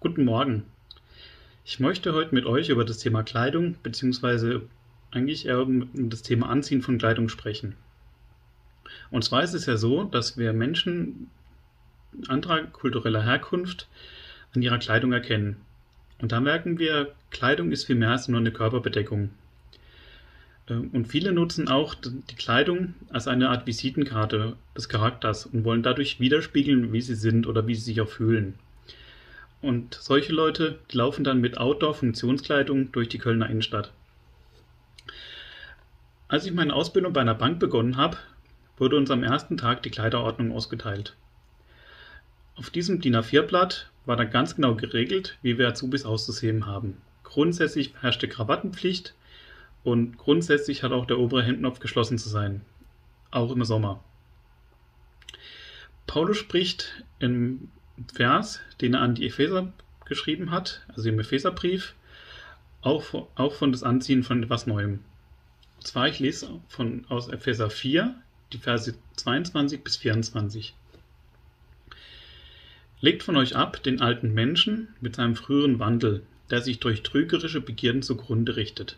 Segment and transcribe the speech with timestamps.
[0.00, 0.62] Guten Morgen.
[1.64, 4.62] Ich möchte heute mit euch über das Thema Kleidung beziehungsweise
[5.10, 7.74] eigentlich eher um das Thema Anziehen von Kleidung sprechen.
[9.10, 11.30] Und zwar ist es ja so, dass wir Menschen
[12.28, 13.88] anderer kultureller Herkunft
[14.54, 15.56] an ihrer Kleidung erkennen.
[16.20, 19.30] Und da merken wir, Kleidung ist viel mehr als nur eine Körperbedeckung.
[20.68, 25.82] Ähm, und viele nutzen auch die Kleidung als eine Art Visitenkarte des Charakters und wollen
[25.82, 28.54] dadurch widerspiegeln, wie sie sind oder wie sie sich auch fühlen.
[29.60, 33.92] Und solche Leute laufen dann mit Outdoor-Funktionskleidung durch die Kölner Innenstadt.
[36.28, 38.18] Als ich meine Ausbildung bei einer Bank begonnen habe,
[38.76, 41.16] wurde uns am ersten Tag die Kleiderordnung ausgeteilt.
[42.54, 47.00] Auf diesem DIN A4-Blatt war dann ganz genau geregelt, wie wir Azubis auszusehen haben.
[47.24, 49.14] Grundsätzlich herrschte Krawattenpflicht
[49.84, 52.62] und grundsätzlich hat auch der obere Hemdknopf geschlossen zu sein,
[53.30, 54.02] auch im Sommer.
[56.06, 57.70] Paulus spricht im
[58.12, 59.72] Vers, den er an die Epheser
[60.04, 61.94] geschrieben hat, also im Epheserbrief,
[62.80, 65.00] auch, auch von das Anziehen von etwas Neuem.
[65.76, 68.14] Und zwar, ich lese von, aus Epheser 4,
[68.52, 70.74] die Verse 22 bis 24.
[73.00, 77.60] Legt von euch ab den alten Menschen mit seinem früheren Wandel, der sich durch trügerische
[77.60, 78.96] Begierden zugrunde richtet.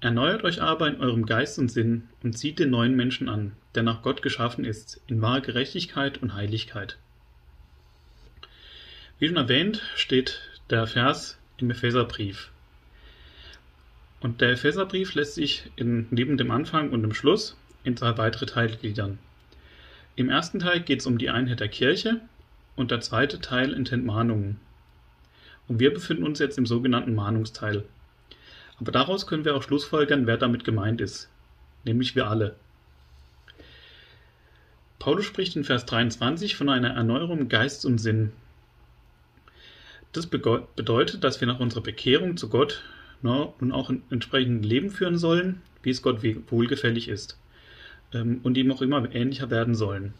[0.00, 3.84] Erneuert euch aber in eurem Geist und Sinn und zieht den neuen Menschen an, der
[3.84, 6.98] nach Gott geschaffen ist, in wahrer Gerechtigkeit und Heiligkeit.
[9.22, 12.50] Wie schon erwähnt, steht der Vers im Epheserbrief.
[14.18, 18.46] Und der Epheserbrief lässt sich in, neben dem Anfang und dem Schluss in zwei weitere
[18.46, 19.20] Teile gliedern.
[20.16, 22.20] Im ersten Teil geht es um die Einheit der Kirche
[22.74, 24.58] und der zweite Teil enthält Mahnungen.
[25.68, 27.84] Und wir befinden uns jetzt im sogenannten Mahnungsteil.
[28.80, 31.30] Aber daraus können wir auch schlussfolgern, wer damit gemeint ist,
[31.84, 32.56] nämlich wir alle.
[34.98, 38.32] Paulus spricht in Vers 23 von einer Erneuerung Geist und Sinn.
[40.12, 42.82] Das bedeutet, dass wir nach unserer Bekehrung zu Gott
[43.22, 47.38] nun auch ein entsprechendes Leben führen sollen, wie es Gott wohlgefällig ist,
[48.12, 50.12] ähm, und ihm auch immer ähnlicher werden sollen.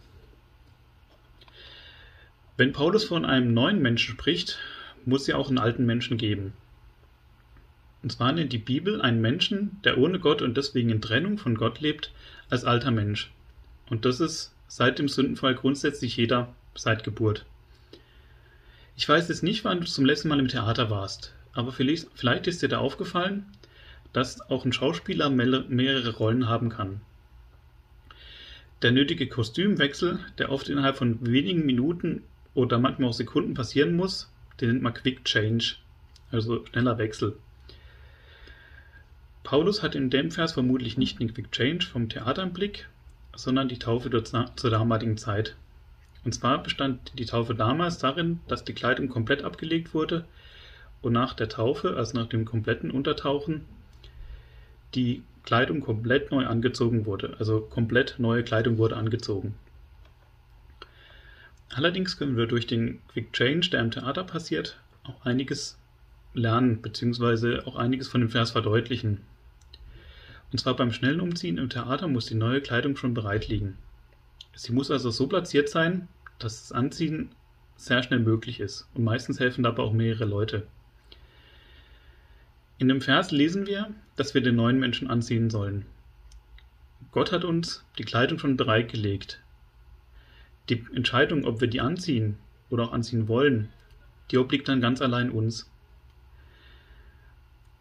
[2.56, 4.58] Wenn Paulus von einem neuen Menschen spricht,
[5.04, 6.52] muss er auch einen alten Menschen geben.
[8.02, 11.56] Und zwar nennt die Bibel einen Menschen, der ohne Gott und deswegen in Trennung von
[11.56, 12.12] Gott lebt,
[12.50, 13.32] als alter Mensch.
[13.88, 17.47] Und das ist seit dem Sündenfall grundsätzlich jeder seit Geburt.
[18.97, 22.62] Ich weiß jetzt nicht, wann du zum letzten Mal im Theater warst, aber vielleicht ist
[22.62, 23.47] dir da aufgefallen,
[24.12, 27.00] dass auch ein Schauspieler mehrere Rollen haben kann.
[28.82, 32.22] Der nötige Kostümwechsel, der oft innerhalb von wenigen Minuten
[32.54, 35.76] oder manchmal auch Sekunden passieren muss, den nennt man Quick Change,
[36.31, 37.36] also schneller Wechsel.
[39.44, 42.88] Paulus hat in dem Vers vermutlich nicht den Quick Change vom Theater im Blick,
[43.34, 45.56] sondern die Taufe zur damaligen Zeit.
[46.25, 50.25] Und zwar bestand die Taufe damals darin, dass die Kleidung komplett abgelegt wurde
[51.00, 53.65] und nach der Taufe, also nach dem kompletten Untertauchen,
[54.94, 57.34] die Kleidung komplett neu angezogen wurde.
[57.38, 59.55] Also komplett neue Kleidung wurde angezogen.
[61.71, 65.78] Allerdings können wir durch den Quick Change, der im Theater passiert, auch einiges
[66.34, 69.22] lernen, beziehungsweise auch einiges von dem Vers verdeutlichen.
[70.53, 73.78] Und zwar beim schnellen Umziehen im Theater muss die neue Kleidung schon bereit liegen.
[74.54, 76.08] Sie muss also so platziert sein,
[76.38, 77.30] dass das Anziehen
[77.76, 80.66] sehr schnell möglich ist und meistens helfen dabei auch mehrere Leute.
[82.78, 85.86] In dem Vers lesen wir, dass wir den neuen Menschen anziehen sollen.
[87.12, 89.41] Gott hat uns die Kleidung schon bereitgelegt.
[90.69, 92.38] Die Entscheidung, ob wir die anziehen
[92.70, 93.69] oder auch anziehen wollen,
[94.31, 95.70] die obliegt dann ganz allein uns.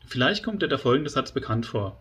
[0.06, 1.98] Vielleicht kommt dir der folgende Satz bekannt vor.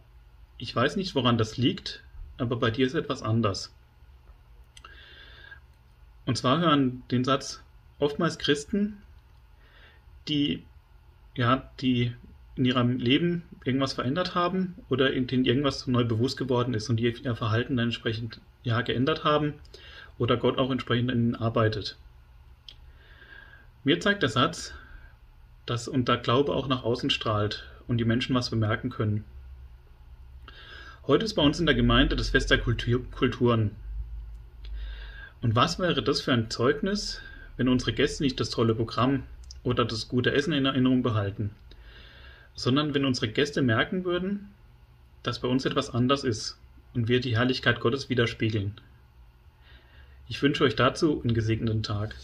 [0.58, 2.02] Ich weiß nicht, woran das liegt,
[2.38, 3.72] aber bei dir ist etwas anders.
[6.26, 7.62] Und zwar hören den Satz
[7.98, 9.02] oftmals Christen,
[10.28, 10.64] die,
[11.34, 12.12] ja, die
[12.56, 16.96] in ihrem Leben irgendwas verändert haben oder in denen irgendwas neu bewusst geworden ist und
[16.96, 19.54] die ihr Verhalten dann entsprechend ja, geändert haben
[20.18, 21.96] oder Gott auch entsprechend in ihnen arbeitet.
[23.82, 24.74] Mir zeigt der Satz,
[25.64, 29.24] dass unter Glaube auch nach außen strahlt und die Menschen was bemerken können.
[31.06, 33.70] Heute ist bei uns in der Gemeinde das Fest der Kultur Kulturen.
[35.42, 37.20] Und was wäre das für ein Zeugnis,
[37.56, 39.24] wenn unsere Gäste nicht das tolle Programm
[39.62, 41.50] oder das gute Essen in Erinnerung behalten,
[42.54, 44.48] sondern wenn unsere Gäste merken würden,
[45.22, 46.58] dass bei uns etwas anders ist
[46.94, 48.74] und wir die Herrlichkeit Gottes widerspiegeln.
[50.28, 52.14] Ich wünsche euch dazu einen gesegneten Tag.